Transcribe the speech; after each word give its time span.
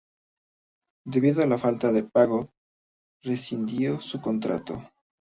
Debido 1.05 1.45
la 1.45 1.59
falta 1.59 1.91
de 1.91 2.01
pago 2.01 2.49
rescindió 3.21 3.99
su 3.99 4.19
contrato. 4.19 4.81